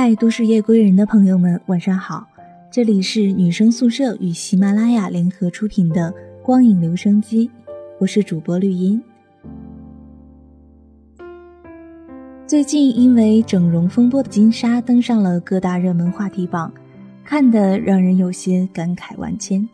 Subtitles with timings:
[0.00, 2.24] 嗨，都市夜归人的朋友们，晚上好！
[2.70, 7.48] 这里是女生宿舍与喜马拉雅联合出品的《光影留声机》，
[7.98, 9.02] 我是主播绿茵。
[12.46, 16.72] 最近因为整容风波的金莎登上了各大热门话题榜，
[17.24, 19.68] 看得让人有些感慨万千。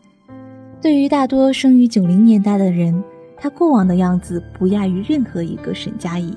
[0.81, 3.05] 对于大多生于九零年代的人，
[3.37, 6.33] 她过往的样子不亚于任何一个沈佳宜。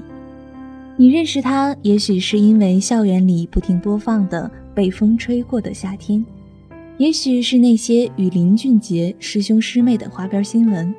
[1.00, 6.20] 你认识他，也许是因为校园里不停播放的《被风吹过的夏天》，
[6.98, 10.92] 也许是那些与林俊杰师兄师妹的花边新闻。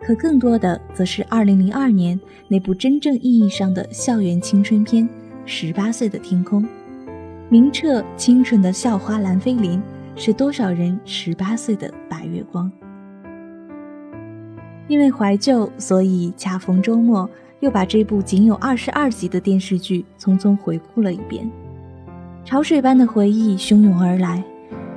[0.00, 5.04] 可更多的则是2002年那部真正意义上的校园青春片
[5.44, 6.62] 《十八岁的天空》，
[7.48, 9.82] 明澈清纯的校花蓝菲林，
[10.14, 12.70] 是多少人十八岁的白月光。
[14.86, 17.28] 因为怀旧，所以恰逢周末
[17.62, 21.48] 又把这部仅有二十二集的电视剧匆匆回顾了一遍，
[22.44, 24.42] 潮水般的回忆汹涌而来。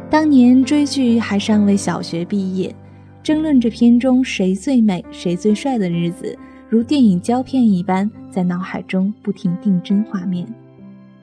[0.10, 2.76] 当年追剧还尚未小学毕业。
[3.22, 6.38] 争论着片中谁最美、谁最帅的日子，
[6.70, 10.48] 如电影胶片一般在脑海中不停定帧画面。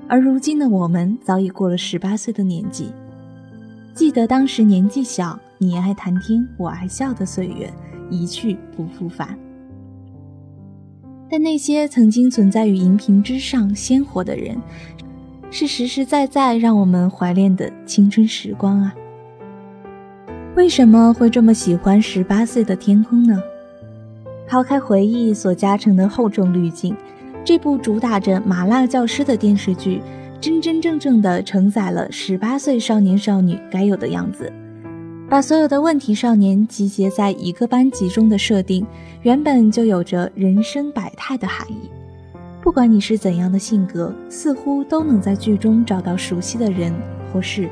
[0.08, 2.90] 而如今的我们早已过了十八岁的年纪，
[3.94, 7.72] 记得当时年纪小，你爱谈天，我爱笑的岁月
[8.10, 9.38] 一去不复返。
[11.32, 14.54] 但那些曾经存在于荧屏之上鲜活的人，
[15.50, 18.94] 是实实在在让我们怀恋的青春时光啊！
[20.54, 23.42] 为什么会这么喜欢十八岁的天空呢？
[24.46, 26.94] 抛开回忆所加成的厚重滤镜，
[27.42, 30.02] 这部主打着麻辣教师的电视剧，
[30.38, 34.52] 真真正正的承载了十八岁少年少女该有的样子。
[35.32, 38.86] 把所有的问题少年集结在一个班级中的设定，
[39.22, 41.88] 原本就有着人生百态的含义。
[42.60, 46.92] 不管你是怎样的性格，似乎都能在剧中找到熟悉的人
[47.32, 47.66] 或事。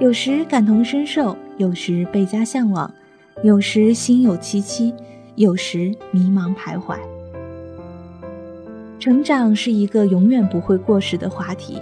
[0.00, 2.90] 有时感同身受，有时倍加向往，
[3.42, 4.94] 有时心有戚戚，
[5.34, 6.96] 有时迷茫徘徊。
[8.98, 11.78] 成长是一个永远不会过时的话题。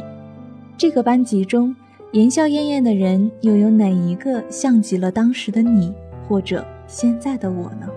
[0.77, 1.73] 这个班级中，
[2.13, 5.91] 言笑晏晏的人，又有哪一个像极了当时的你，
[6.29, 7.89] 或者现在的我呢？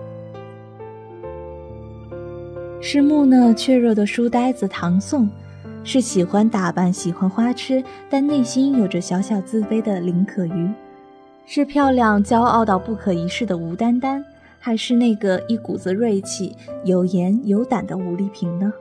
[2.80, 5.28] 是木讷怯弱的书呆子唐宋。
[5.84, 10.66] 是喜欢打扮、喜欢花痴，但内心有着小小自卑的林可瑜；
[11.44, 14.24] 是漂亮、骄傲到不可一世的吴丹丹，
[14.58, 18.72] 还是那个一股子锐气、有颜有胆的吴丽萍呢？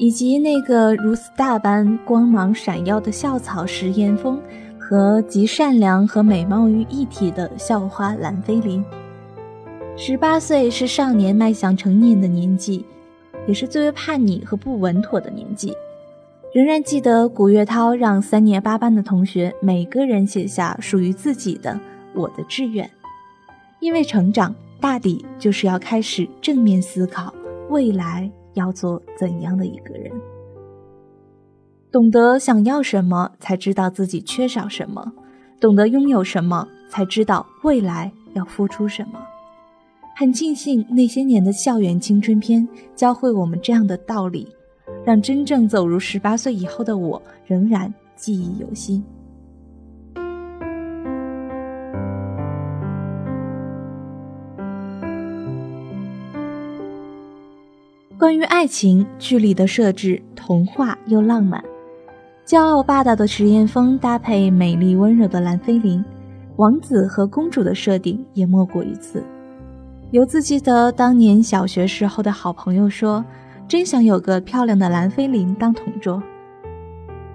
[0.00, 4.40] 以及那个如 star 般光芒闪耀的校草石岩峰，
[4.78, 8.82] 和集善良和美貌于一体的校花蓝菲林。
[9.98, 12.82] 十八岁是少年迈向成年的年纪，
[13.46, 15.76] 也是最为叛逆和不稳妥的年纪。
[16.54, 21.78] 仍然记得古月涛让三年八班的同学每个人写下属于自己的
[22.16, 22.90] “我的志愿”，
[23.80, 27.34] 因为成长大抵就是要开始正面思考
[27.68, 30.12] 未来要做怎样的一个人，
[31.90, 35.02] 懂得想要什么，才知道自己缺少什么；
[35.60, 39.20] 懂得拥有什么，才知道未来要付出什么。
[40.16, 44.48] 很庆幸那些年的校园青春片教会我们这样的道理。
[45.04, 49.02] 让真正走入十八岁以后的我仍然记忆犹新。
[58.20, 61.64] 关于爱情，剧里的设置童话又浪漫，
[62.44, 66.04] 骄傲霸道的石岩峰搭配美丽温柔的蓝菲林，
[66.56, 69.24] 王子和公主的设定也莫过于此。
[70.10, 73.24] 犹自记得当年小学时候的好朋友说。
[73.66, 76.20] 真想有个漂亮的蓝菲林当同桌，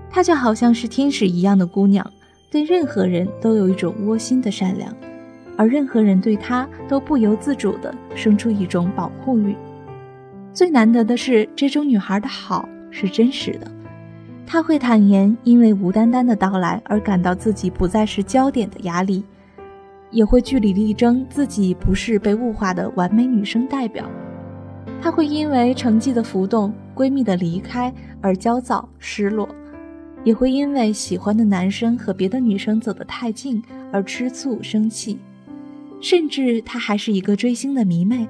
[0.10, 2.06] 她就好像是天使一样的姑娘，
[2.52, 4.94] 对任何人都有一种窝心的善良，
[5.58, 9.56] 而任何人对她都不由自主地生出一种保护欲。
[10.56, 13.70] 最难得的是，这种女孩的好是真实的，
[14.48, 19.22] 她会坦言因为吴丹丹的到来而感到自己不再是焦点的压力，
[20.12, 24.10] 也会据理力争自己不是被物化的完美女生代表。
[25.02, 29.50] 她会因为成绩的浮动、闺蜜的离开而焦躁失落，
[30.24, 35.20] 也会因为喜欢的男生和别的女生走得太近而吃醋生气，
[36.00, 38.26] 甚至她还是一个追星的迷妹，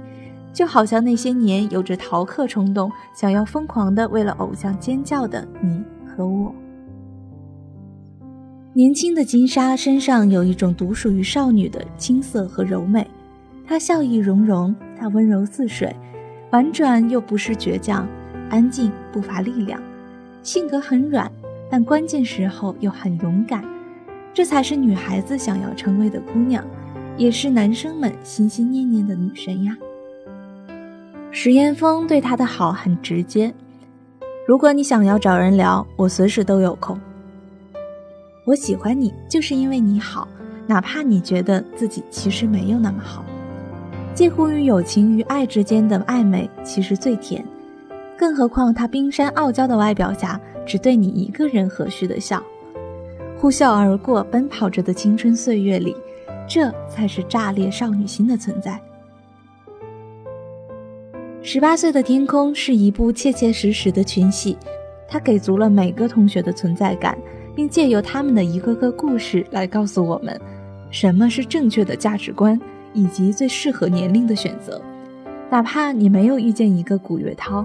[0.56, 6.56] 就好像那些年有着逃课冲动、想要疯狂的为了偶像尖叫的你和我。
[8.72, 13.06] 年轻的金莎身上有一种独属于少女的青涩和柔美，
[13.68, 15.94] 她笑意融融，她温柔似水。
[16.52, 18.08] 婉转又不失倔强，
[18.50, 19.78] 安静不乏力量，
[20.42, 21.30] 性格很软，
[21.70, 23.62] 但关键时候又很勇敢，
[24.34, 26.64] 这才是女孩子想要成为的姑娘，
[27.18, 29.76] 也是男生们心心念念的女神呀。
[31.38, 33.54] 石岩峰对她的好很直接，
[34.48, 36.98] 如果你想要找人聊，我随时都有空。
[38.46, 40.26] 我喜欢你，就是因为你好，
[40.66, 43.26] 哪怕你觉得自己其实没有那么好。
[44.14, 47.46] 介乎于友情与爱之间的暧昧，其实最甜。
[48.18, 52.42] 更何况他冰山傲娇的外表下，只对你一个人和煦的笑，
[53.38, 55.94] 呼啸而过，奔跑着的青春岁月里，
[56.48, 58.82] 这才是炸裂少女心的存在。
[61.48, 64.58] 十八岁的天空是一部切切实实的群戏，
[65.08, 67.16] 它给足了每个同学的存在感，
[67.56, 70.42] 并借由他们的一个个故事来告诉我们，
[70.90, 72.60] 什么是正确的价值观，
[72.96, 74.82] 以及最适合年龄的选择。
[75.52, 77.64] 哪怕你没有遇见一个古月涛。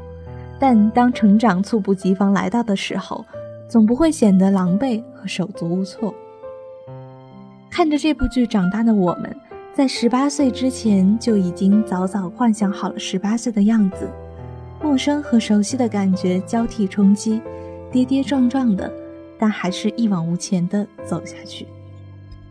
[0.59, 3.25] 但当成长猝不及防来到的时候，
[3.67, 6.15] 总不会显得狼狈和手足无措。
[7.71, 9.35] 看着这部剧长大的我们，
[9.81, 14.07] 在十八岁之前就已经早早幻想好了十八岁的样子，
[14.83, 17.41] 陌生和熟悉的感觉交替冲击，
[17.91, 18.93] 跌跌撞撞的，
[19.39, 21.67] 但还是一往无前的走下去。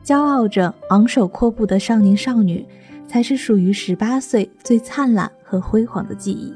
[0.04, 2.66] 骄傲着昂首阔步的少年少女，
[3.08, 6.52] 才是属于十八岁最灿烂和辉煌的记忆。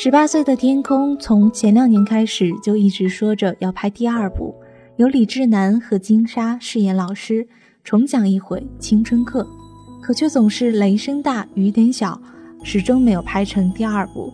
[0.00, 4.54] 十八岁的天空从前两年开始就一直说着要拍第二部，
[4.96, 7.44] 由李智南和金莎饰演老师，
[7.82, 9.44] 重讲一回青春课，
[10.00, 12.22] 可却总是雷声大雨点小，
[12.62, 14.32] 始终没有拍成第二部。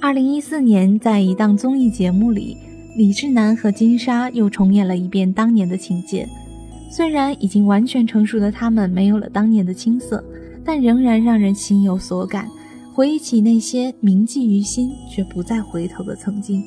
[0.00, 2.56] 二零一四年，在一档综艺节目里，
[2.96, 6.26] 李智南和金莎又重演了一遍当年的情节，
[6.90, 10.24] 虽然已经完全成熟的他们没有了当年的青涩，
[10.64, 12.48] 但仍然让人心有所感。
[12.96, 16.64] 回忆起那些铭记于心却不再回头的曾经，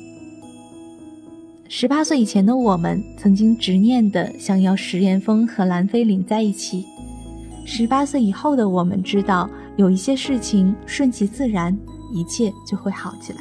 [1.68, 6.84] 十八岁以前的我们曾经执念的想要石岩峰和蓝菲林在一起；
[7.66, 11.76] 十八岁以后的我们知道，有一些事情顺其自然，
[12.14, 13.40] 一切就会好起来。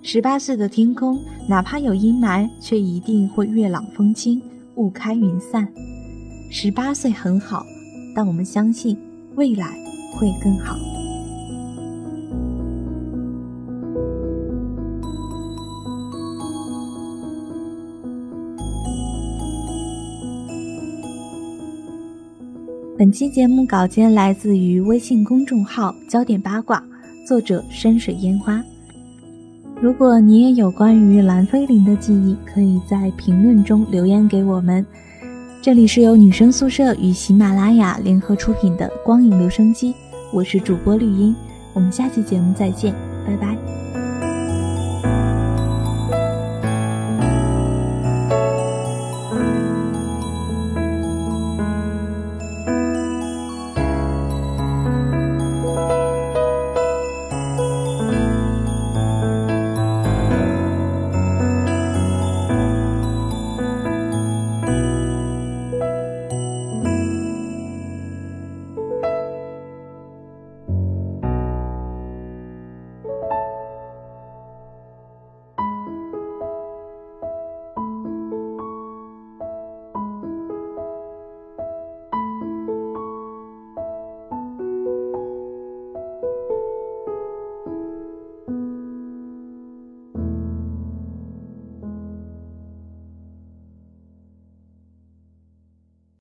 [0.00, 4.40] 十八岁的天空，哪怕有阴霾，却一定会月朗风清，
[4.76, 5.68] 雾开云散。
[6.50, 7.62] 十八岁很好，
[8.14, 8.96] 但我们相信
[9.34, 9.76] 未来
[10.14, 10.78] 会更好。
[23.00, 26.84] 本期节目稿件来自于微信公众号“焦点八卦”，
[27.26, 28.62] 作者山水烟花。
[29.80, 34.84] 如果你也有关于蓝菲林的记忆，可以在评论中留言给我们。
[35.62, 39.94] 这里是由女生宿舍与喜马拉雅联合出品的光影留声机，
[40.30, 41.34] 我是主播绿茵，
[41.72, 42.94] 我们下期节目再见，
[43.26, 43.79] 拜拜。